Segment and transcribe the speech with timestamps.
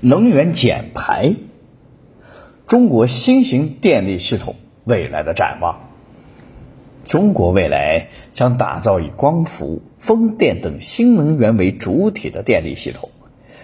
[0.00, 1.34] 能源减排，
[2.66, 5.90] 中国新型电力系统未来的展望。
[7.06, 13.10] 中国未来将打造以光伏、风电等新能源为主体的电力系统，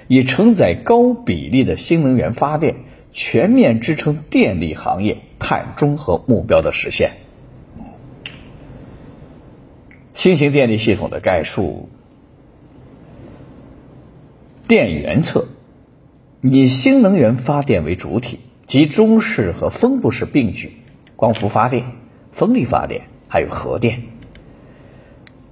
[0.06, 2.76] 以承载高比例的新能源发电，
[3.12, 7.10] 全面支撑电力行业碳中和目标的实现。
[10.14, 11.88] 新型电力系统的概述：
[14.68, 15.48] 电源侧，
[16.42, 20.72] 以新能源发电为主体，集中式和分布式并举，
[21.16, 21.84] 光伏发电、
[22.32, 23.02] 风力发电。
[23.28, 24.02] 还有核电、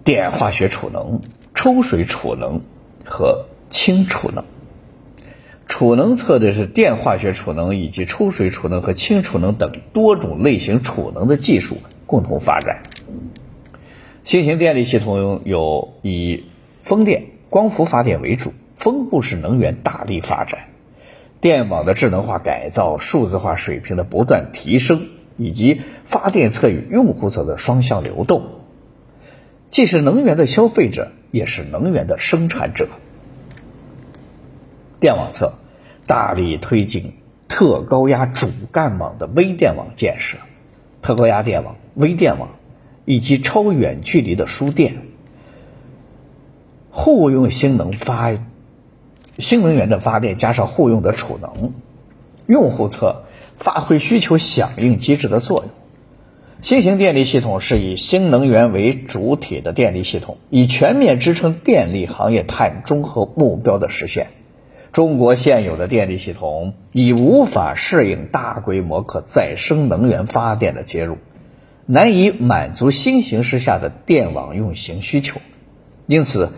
[0.04, 1.22] 电化学储能、
[1.54, 2.60] 抽水储能
[3.06, 4.45] 和氢储能。
[5.66, 12.82] 储能侧的是电化学储能以及抽水储能和氢储能等多种类型储能的技术共同发展。
[14.24, 16.45] 新型电力系统有以
[16.82, 20.68] 风电、光伏发电为主，分布式能源大力发展，
[21.40, 25.09] 电网的智能化改造、数字化水平的不断提升。
[25.42, 28.42] 以及发电侧与用户侧的双向流动，
[29.70, 32.90] 既是能源的消费者，也是能源的生产者。
[35.00, 35.54] 电网侧
[36.06, 37.15] 大力推进
[37.48, 40.37] 特高压主干网的微电网建设，
[41.00, 42.50] 特高压电网、微电网
[43.06, 44.96] 以及超远距离的输电，
[46.90, 48.30] 互用新能发
[49.38, 51.73] 新能源的发电，加上互用的储能，
[52.46, 53.23] 用户侧。
[53.60, 55.68] 发挥需求响应机制的作用。
[56.62, 64.28] 新型电力系统是以新能源为主体的电力系统，以全面支撑电力行业碳中和目标的实现。
[64.92, 71.19] 中国现有的电力系统已无法适应大规模可再生能源发电的接入，
[71.84, 75.38] 难以满足新形势下的电网运行需求，
[76.06, 76.48] 因此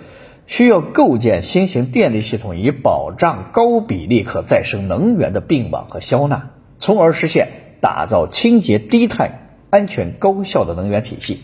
[0.53, 6.50] 需要构建新型电力系统，以保障高比例可再生能源的并网和消纳。
[6.78, 7.48] 从而实现
[7.81, 11.41] 打造清洁、低碳、安全、高效的能源体系。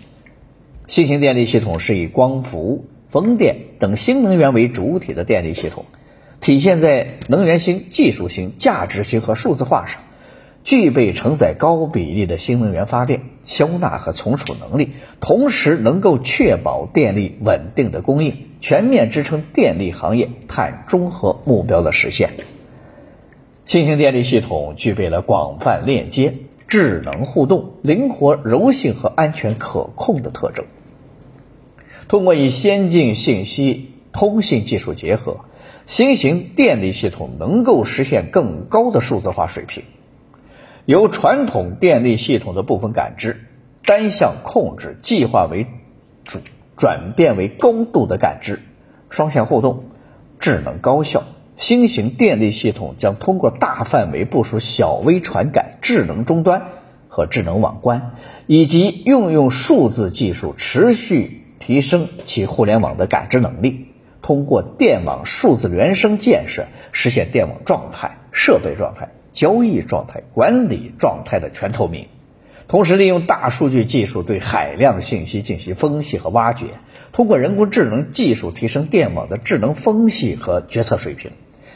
[0.88, 5.86] 新型电力系统是以光伏、风电等新能源为主体的电力系统，
[6.42, 10.02] 体现在能源型、技术型、价值型和数字化上，
[10.68, 22.32] 具备承载高比例的新能源发电、消纳和存储能力，同时能够确保电力稳定的供应，全面支撑电力行业碳中和目标的实现。
[23.64, 26.34] 新型电力系统具备了广泛链接、
[26.66, 30.66] 智能互动、灵活柔性和安全可控的特征。
[32.08, 35.46] 通过与先进信息通信技术结合，
[35.86, 39.84] 新型电力系统能够实现更高的数字化水平，
[40.88, 43.44] 由传统电力系统的部分感知、
[43.84, 45.66] 单向控制、计划为
[46.24, 46.38] 主，
[46.78, 48.62] 转变为高度的感知、
[49.10, 49.84] 双向互动、
[50.38, 51.24] 智能高效。
[51.58, 56.68] 新型电力系统将通过大范围部署小微传感智能终端
[57.10, 58.12] 和智能网关，
[58.46, 63.88] 以及运用数字技术，持续提升其互联网的感知能力。
[64.22, 72.06] 通过电网数字原生建设，实现电网状态、设备状态、交易状态、管理状态的全透明。
[72.66, 76.66] 同时，利用大数据技术对海量信息进行分析和挖掘，
[77.12, 81.30] 通过人工智能技术提升电网的智能分析和决策水平。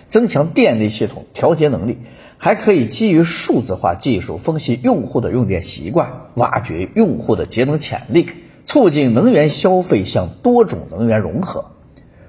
[0.07, 1.97] 增强电力系统调节能力，
[2.37, 8.29] 还可以基于数字化技术分析用户的用电习惯，挖掘用户的节能潜力，
[8.67, 11.71] 促进能源消费向多种能源融合，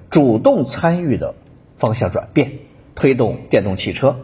[0.08, 1.34] 主动参与的
[1.76, 2.52] 方向转变，
[2.94, 4.16] 推动电动汽车、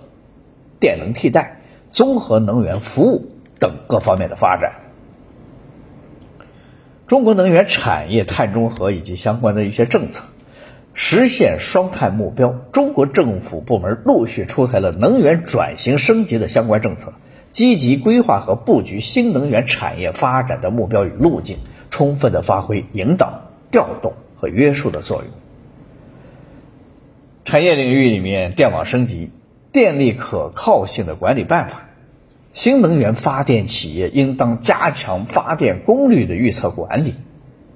[0.80, 1.60] 电能替代、
[1.90, 3.30] 综合能源服务
[3.60, 4.72] 等各方面的发展。
[7.06, 10.24] 中国能源产业碳中和以及相关的一些政策。
[10.92, 17.12] 实现双碳目标，中国政府部门陆续出台了能源转型升级的相关政策，
[17.48, 21.58] 积极规划和布局新能源产业发展的目标与路径，
[21.90, 25.32] 充分的发挥引导、调动和约束的作用。
[27.44, 29.30] 产业领域里面，电网升级、
[29.72, 31.88] 电力可靠性的管理办法，
[32.52, 37.14] 新能源发电企业应当加强发电功率的预测管理，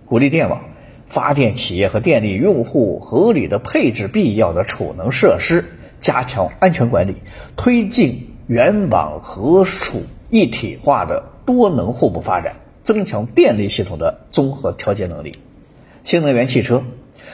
[0.07, 0.65] 鼓励电网。
[1.07, 5.67] 发电企业和电力用户合理的配置必要的储能设施，
[6.01, 7.17] 加强安全管理，
[7.57, 15.39] 推进原网合储一体化的多能互补发展，增强电力系统的综合调节能力。
[16.03, 16.83] 新能源汽车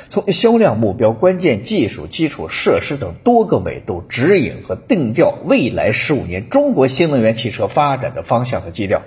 [0.08, 9.02] 从销量目标、关键技术、基础设施等多个维度指引和定调未来十五年中国新能源汽车发展的方向和基调。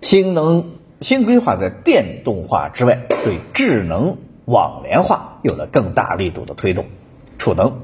[0.00, 6.86] 新能新规划在电动化之外，对智能网联化有了更大力度的推动。
[7.38, 7.82] 储能，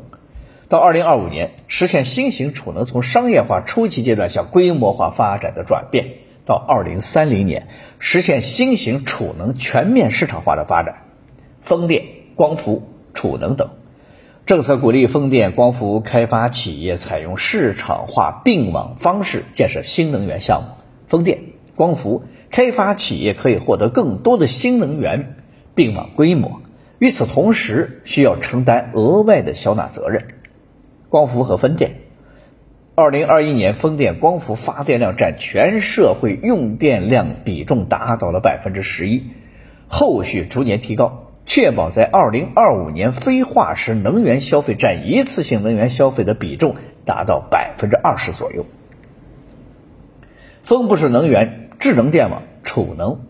[0.69, 6.07] 到二零二五年实现新型储能从商业化初期阶段向规模化发展的转变，
[6.45, 7.69] 到二零三零年
[7.99, 11.03] 实现新型储能全面市场化的发展，
[11.61, 12.05] 风电、
[12.39, 13.71] 光伏、储能等。
[14.47, 21.41] 政策鼓励风电、光伏开发企业采用市场化并网方式建设新能源项目，风电、
[21.75, 25.35] 光伏开发企业可以获得更多的新能源
[25.75, 26.63] 并网规模。
[27.01, 30.29] 与此同时，需要承担额外的缴纳责任。
[31.09, 31.97] 光伏和风电，
[32.95, 39.25] 二零二一年风电、光伏发电量占全社会用电量比重达到了百分之十一，
[39.89, 48.67] 后续逐年提高，确保在二零二五年非化石能源消费占一次性能源消费的比重达到百分之二十左右。
[50.63, 53.21] 风不是能源、智能电网、储能，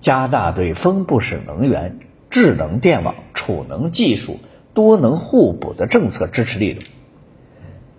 [0.00, 2.00] 加大对风不是能源、
[2.30, 4.40] 智能电网、储能技术
[4.74, 6.82] 多能互补的政策支持力度。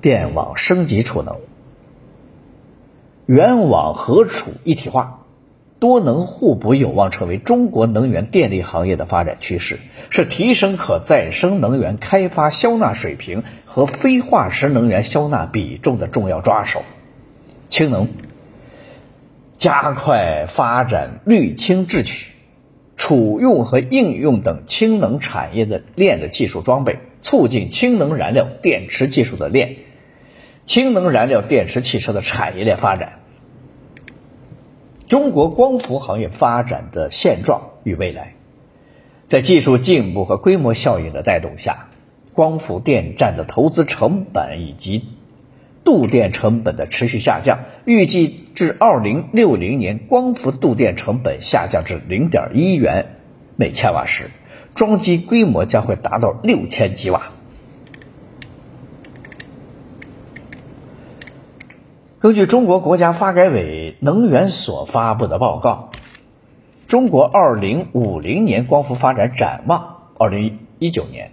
[0.01, 1.37] 电网升级储能，
[3.25, 5.21] 原网和储一体化，
[5.79, 9.79] 多能互补有望成为中国能源电力行业的发展趋势，
[10.09, 16.83] 是提升可再生能源开发消纳水平和非化石能源消纳比重的重要抓手。
[17.67, 18.07] 氢能，
[19.55, 22.31] 加快发展绿氢制取、
[22.95, 29.75] 储用和应用等氢能产业的链的技术装备，促进氢能燃料电池技术的链。
[30.65, 33.19] 氢能燃料电池汽车的产业链发展，
[35.07, 38.33] 中国光伏行业发展的现状与未来，
[39.25, 41.87] 在技术进步和规模效应的带动下，
[42.33, 45.05] 光伏电站的投资成本以及
[45.85, 53.15] 度电成本的持续下降，预计至二零六零年，光伏度电成本下降至零点一元
[53.55, 54.29] 每千瓦时，
[54.75, 57.31] 装机规模将会达到六千吉瓦。
[62.19, 65.89] 根据中国国家发改委能源所发布的报告，
[66.87, 71.31] 《中国二零五零年光伏发展展望（二零一九年）》，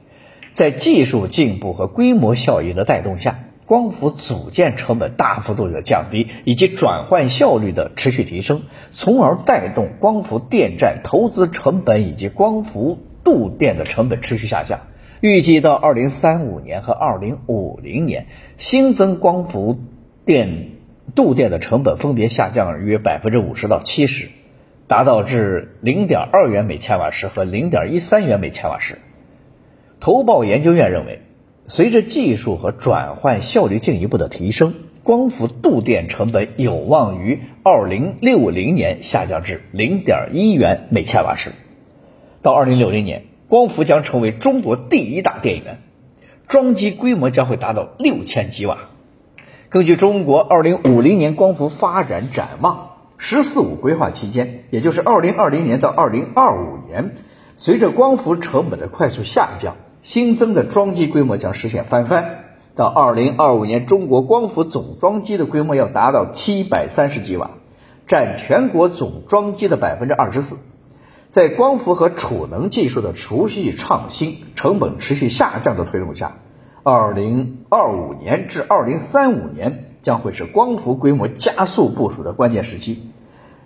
[0.55, 8.63] 在技术进步和规模效应的带动下，光伏组件成本大幅度的降低，以及转换效率的持续提升，
[8.93, 14.81] 从而带动光伏电站投资成本以及光伏度电的成本持续下降。
[15.21, 18.27] 预计到二零三五年和二零五零年，
[18.57, 19.79] 新增光伏
[20.25, 20.71] 电。
[21.15, 24.29] 度电的成本分别下降约百分之五十到七十，
[24.89, 28.99] 达到至零点二元每千瓦时和零点一三元每千瓦时。
[30.01, 31.21] 投报研究院认为，
[31.67, 41.53] 随着技术和转换效率进一步的提升，光伏度电成本有望于二零六零年下降至零点一元每千瓦时。
[42.43, 45.79] 到二零六零年，光伏将成为中国第一大电源，
[46.49, 48.91] 装机规模将会达到六千吉瓦。
[49.75, 57.17] 根据中国二零五零年光伏发展展望，“十四五”规划期间，也就是二零二零年到二零二五年，
[57.57, 62.45] 随着光伏成本的快速下降，新增的装机规模将实现翻番。
[62.77, 67.51] 到二零二五年，中国光伏总装机的规模要达到七百三十吉瓦，
[68.07, 70.57] 占全国总装机的百分之二十四。
[71.31, 76.37] 在光伏和储能技术的持续创新、成本持续下降的推动下。
[76.87, 83.05] 二零二五年至二零三五年将会是光伏规模加速部署的关键时期，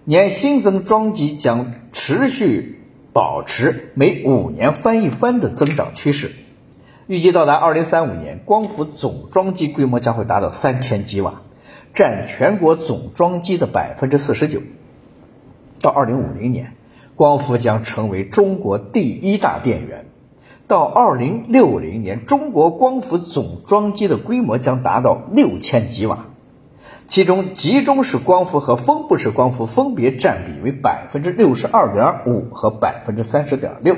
[0.05, 2.81] 年新增装机将持续
[3.13, 6.31] 保持每五年翻一番的增长趋势，
[7.09, 11.43] 预计到达二零三五年，光伏总装机规模将会达到三千吉瓦，
[11.95, 14.61] 占全国总装机的百分之四十九。
[15.81, 16.75] 到二零五零年，
[17.17, 20.07] 光伏将成为中国第一大电源。
[20.69, 26.27] 到二零六零年，中国光伏总装机的规模将达到六千吉瓦，
[27.07, 33.97] 其中集中式光伏和分布式光伏分别占比为百分之六十二点五和百分之三十点六。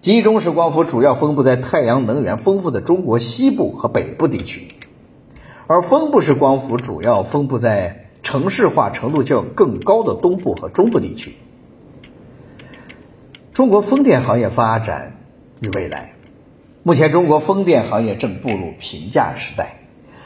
[0.00, 4.74] 集中式光伏主要分布在太阳能源丰富的中国西部和北部地区，
[5.68, 11.36] 而分布式光伏主要分布在城市化程度较更高的东部和中部地区。
[13.52, 15.21] 中国风电行业发展。
[15.62, 16.14] 与未来，
[16.82, 19.76] 目前中国风电行业正步入平价时代，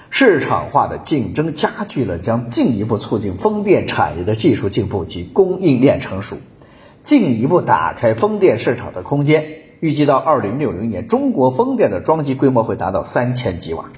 [0.08, 6.38] 市场化的竞争加剧了，将进一步促进风电产业的技术进步及供应链成熟，
[7.02, 9.44] 进一步打开风电市场的空间。
[9.80, 13.90] 预计到二零六零年，中国风电的装机规模会达到三千吉瓦。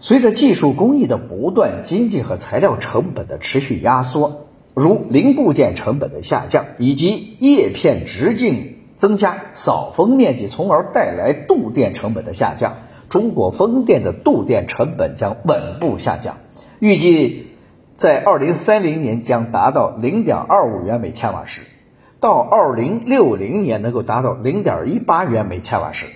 [0.00, 4.46] 随着技术工艺的不断精进和材料成本的持续压缩。
[4.74, 12.78] 如零部件成本的下降，以及叶片直径增加扫风面积，从而带来度电成本的下降，
[13.08, 16.38] 中国风电的度电成本将稳步下降，
[16.80, 17.50] 预计
[17.96, 21.60] 在二零三零年将达到零点二五元每千瓦时，
[22.18, 26.06] 到二零六零年能够达到零点一八元每千瓦时。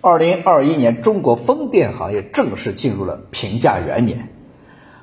[0.00, 4.30] 二零二一年，中国风电行业正式进入了平价元年。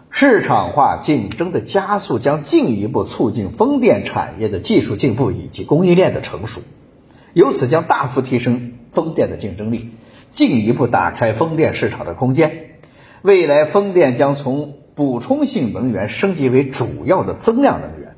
[0.10, 6.62] 市场化竞争的加速将进一步促进风电产业的技术进步以及供应链的成熟，
[7.34, 9.90] 由此将大幅提升风电的竞争力，
[10.30, 12.80] 进一步打开风电市场的空间。
[13.22, 18.16] 未来，风电将从补充性能源升级为主要的增量能源。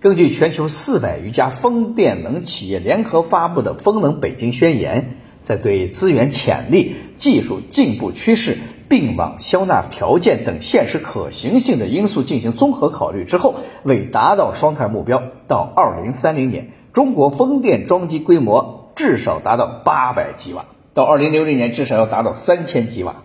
[0.00, 5.02] 根据全球四百余家风电能企业联合发布的《风能北京宣言》，
[5.42, 8.58] 在对资源潜力、技术进步趋势。
[8.92, 23.22] 并网消纳条件等现实可行性的因素进行综合考虑之后，为达到双碳目标，到二零三零年，中国风电装机规模至少达到八百吉瓦，到二零六零年至少要达到三千吉瓦。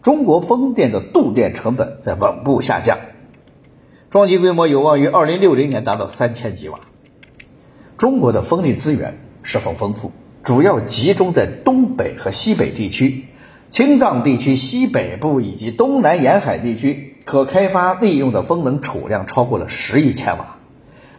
[0.00, 3.00] 中国风电的度电成本在稳步下降，
[4.08, 6.80] 装机规模有望于二零六零年达到三千吉瓦。
[7.98, 10.10] 中国的风力资源十分丰富，
[10.42, 13.26] 主要集中在东北和西北地区。
[13.70, 20.56] 青藏地区西北部以及东南沿海地区可开发利用的风能储量超过了十亿千瓦，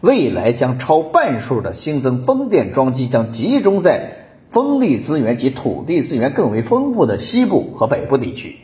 [0.01, 8.57] 未来将超半数的新增风电装机将集中在风力资源及土地资源更为丰富的西部和北部地区。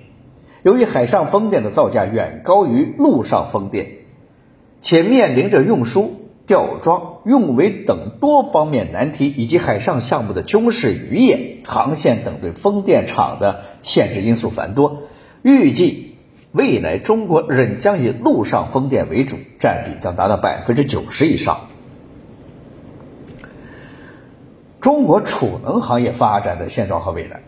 [0.63, 3.87] 由于海上风电的造价远高于陆上风电，
[4.81, 6.26] 且面临着运输。
[6.47, 15.03] 吊装、运维等多方面难题，以及海上项目的军事渔业、航线等对风电场的限制因素繁多。
[15.43, 16.15] 预计
[16.53, 21.67] 未来中国仍将以陆上风电为主，占比将达到百分之九十以上。
[24.79, 27.41] 中国储能行业发展的现状和未来，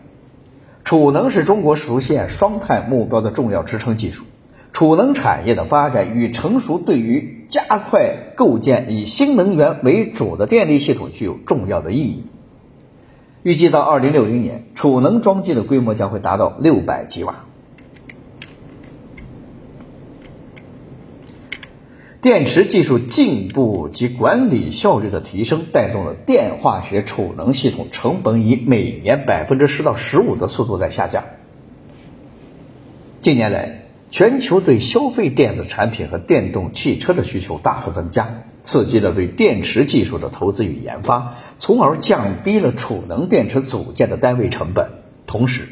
[0.84, 4.26] 储能是中国实现双碳目标的重要支撑技术。
[4.72, 12.24] 储能产业的发展与成熟，对于加快构建以新能源为主的电力系统具有重要的意义。
[13.42, 17.46] 预计到二零六零年，储能装机的规模将会达到六百吉瓦。
[22.22, 31.24] 电池技术进步及管理效率的提升，带动了电化学储能系统成本以每年百分之十到十五的速度在下降。
[33.20, 44.88] 近年来，全球对消费电子产品和电动汽车的需求大幅增加，刺激了对电池技术的投资与研发，从而降低了储能电池组件的单位成本。
[45.28, 45.68] 同时，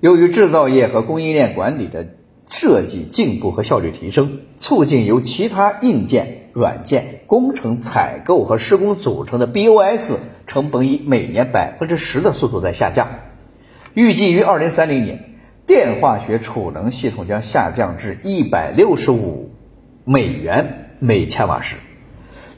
[0.00, 2.08] 由于制造业和供应链管理的
[2.48, 10.14] 设计进步和效率提升，促进由其他硬件、软件、工程采购和施工组成的 BOS
[10.48, 13.20] 成本以每年百分之十的速度在下降。
[13.94, 15.29] 预计于二零三零年。
[15.70, 19.52] 电化学储能系统将下降至一百六十五
[20.04, 21.76] 美元每千瓦时，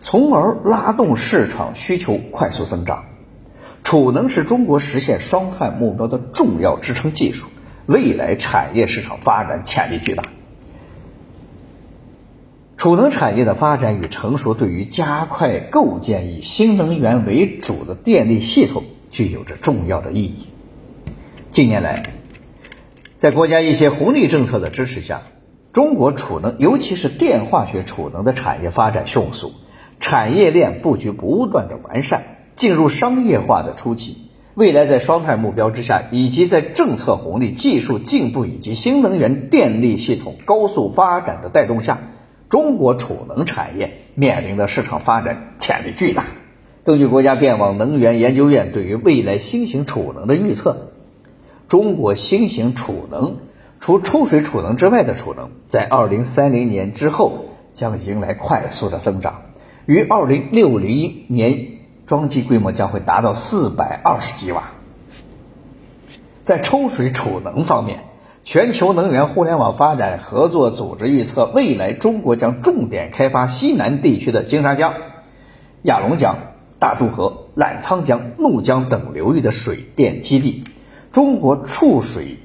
[0.00, 3.04] 从而拉动市场需求快速增长。
[3.85, 7.49] 储能是中国实现双碳目标的重要支撑技术，
[7.85, 10.25] 未来产业市场发展潜力巨大。
[12.78, 20.49] 储能产业的发展与成熟，对于加快构建以新能源为主的电力系统具有着重要的意义。
[21.50, 22.02] 近年来，
[23.22, 25.22] 在国家一些红利政策的支持下，
[25.72, 29.52] 中国储能，尤其是电化学储能的产业发展迅速，
[30.00, 32.24] 产业链布局不断的完善，
[32.56, 34.16] 进入商业化的初期。
[34.54, 42.00] 未来在双碳目标之下，以及在政策红利、技术进步以及新能源电力系统高速发展的带动下，
[42.48, 46.24] 中国储能产业面临的市场发展潜力巨大。
[46.82, 50.88] 根据国家电网能源研究院对于未来新型储能的预测。
[51.72, 53.36] 中国新型储能，
[53.80, 59.40] 除抽水储能之外的储能，在二零三零年之后将迎来快速的增长，
[59.86, 61.68] 于二零六零年
[62.04, 64.64] 装机规模将会达到四百二十吉瓦。
[66.44, 68.00] 在抽水储能方面，
[68.44, 74.92] 全球能源互联网发展合作组织预测，未来中国将重点开发西南地区的金沙江、
[75.80, 76.36] 雅砻江、
[76.78, 80.64] 大渡河、澜沧江、怒江等流域的水电基地。
[81.12, 82.38] 中国储水、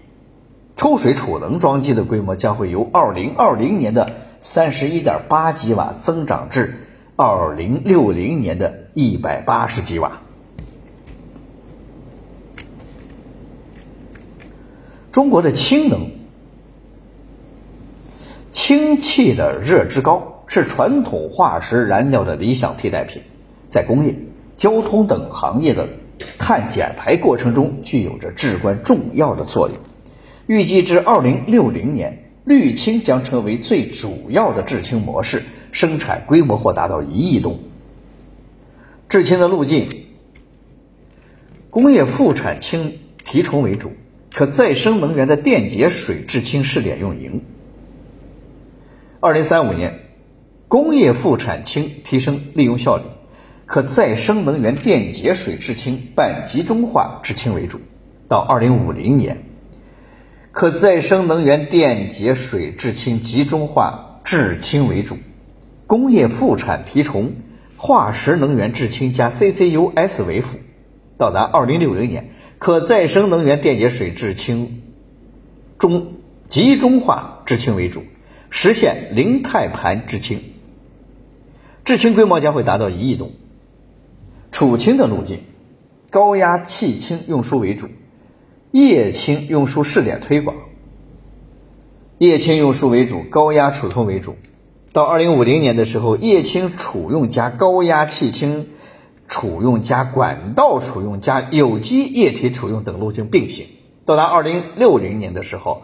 [0.75, 10.19] 抽水储能装机的规模将会由二零二零年的三十一点八吉瓦增长至二零六零年的一百八十吉瓦。
[15.11, 16.11] 中国的氢能，
[18.51, 23.21] 氢气的热值高，是传统化石燃料的理想替代品，
[23.69, 24.13] 在工业、
[24.57, 25.87] 交通等行业的
[26.39, 29.77] 碳减排过程中具有着至关重要的作用。
[30.47, 37.59] 预计至二零六零年，氯氢将成为最主要的制氢模式，生产规模或达到一亿吨。
[39.09, 39.89] 制氢的路径，
[41.69, 43.91] 工业副产氢提纯为主，
[44.33, 47.41] 可再生能源的电解水制氢试点运营。
[49.19, 49.99] 二零三五年，
[50.67, 53.03] 工业副产氢提升利用效率，
[53.67, 57.79] 可再生能源电解水制氢半集中化制氢为主。
[58.29, 59.43] 到二零五零年，
[60.51, 65.17] 可再生能源电解水制氢集中化制氢为主，
[65.85, 67.35] 工业副产提纯。
[67.79, 70.57] 化石能源制氢加 CCUS 为辅，
[71.19, 74.81] 到达二零六零年，可再生能源电解水制氢
[75.77, 76.13] 中
[76.47, 78.01] 集中化制氢为主，
[78.49, 80.39] 实现零碳盘制氢。
[81.85, 83.29] 制氢规模将会达到一亿吨。
[84.51, 85.41] 储氢的路径，
[86.09, 87.87] 高压气氢运输为主，
[88.71, 90.55] 液氢运输试点推广。
[92.17, 94.35] 液氢运输为主，高压储存为主。
[94.91, 98.69] 到二零五零年的时候，液氢储用加高压气氢
[99.27, 103.67] 储用加管道储用加有机液体储用等路径并行。
[104.05, 105.83] 到达二零六零年的时候，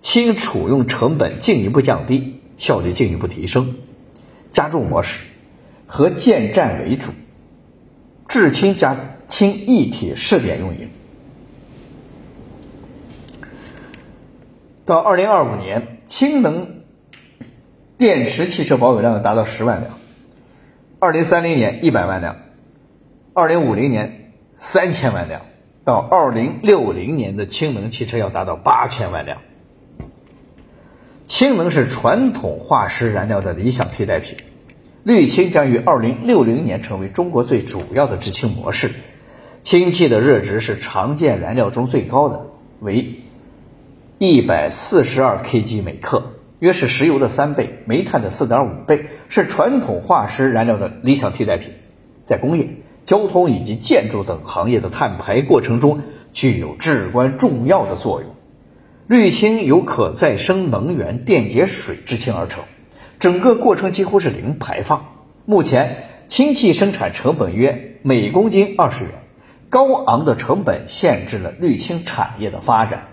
[0.00, 3.76] 氢储用成本进一步降低，效率进一步提升。
[4.50, 5.22] 加注模式，
[5.86, 7.12] 和建站为主，
[8.28, 10.90] 制氢加氢一体试点运营。
[14.84, 16.78] 到二零二五年，氢能。
[17.98, 19.98] 电池汽车保有量要达到十万辆，
[21.00, 22.36] 二零三零年一百万辆，
[23.32, 25.46] 二零五零年三千万辆，
[25.84, 29.38] 到二零六零年的氢能汽车要达到八千万辆。
[31.26, 34.38] 氢能是传统化石燃料的理想替代品，
[35.04, 38.90] 氯氢将于二零六零年成为中国最主要的制氢模式。
[39.62, 42.46] 氢气的热值是常见燃料中最高的，
[42.80, 43.22] 为
[44.18, 46.32] 一百四十二 kg 每克。
[46.60, 51.70] 约是石油的三倍，煤炭的四点五倍，是传统化石燃料的理想替代品，
[52.24, 52.68] 在工业、
[53.04, 58.30] 交通以及建筑等行业的碳排过程中具有至关重要的作用。
[59.06, 62.64] 氯氢由可再生能源电解水制氢而成，
[63.18, 65.06] 整个过程几乎是零排放。
[65.44, 69.12] 目前，氢气生产成本约每公斤二十元，
[69.70, 73.08] 高昂的成本限制了氯氢产业的发展。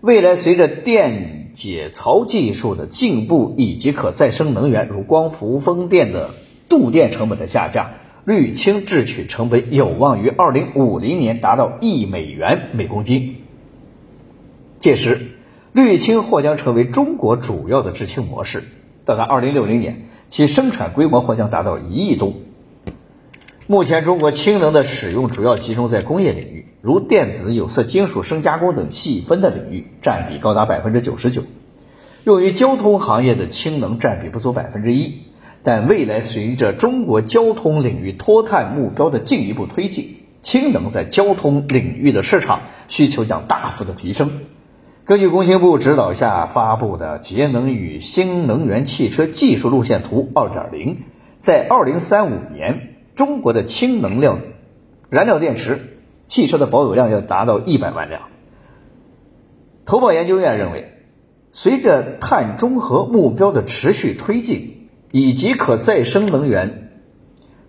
[0.00, 6.30] 未来，随着电解槽技术的进步以及可再生能源如光伏、风电的
[6.68, 7.90] 度电成本的下降，
[8.24, 13.38] 氯氢制取成本有望于二零五零年达到一美元每公斤。
[14.78, 15.32] 届时，
[15.72, 18.62] 绿氢或将成为中国主要的制氢模式。
[19.08, 22.34] 到达二零六零年，其生产规模或将达到一亿吨。
[23.66, 31.44] 目前，中国氢能的使用主要集中在工业领域，如电子、有色金属深加工等细分的领域，占比高达百分之九十九。
[32.24, 35.22] 用于交通行业的氢能占比不足百分之一。
[35.62, 44.30] 但未来随着中国交通领域脱碳目标的进一步推进，氢能在交通领域的市场需求将大幅的提升。
[45.08, 50.96] 根据工信部指导下发布的《节能与新能源汽车技术路线图二点零》，
[51.38, 52.96] 在二零三五年。
[53.14, 54.40] 中国的氢能量
[55.08, 58.24] 燃料电池汽车的保有量要达到一百万辆。
[59.86, 60.92] 投保研究院认为，
[61.52, 66.90] 随着碳中和目标的持续推进，以及可再生能源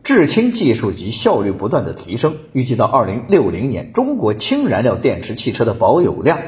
[0.04, 6.42] 制氢技术及效率不断的提升，预计到二零六零年，中国氢燃料电池汽车的保有量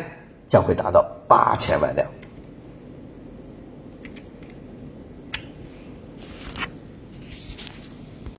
[0.51, 2.05] 将会达到八千万辆。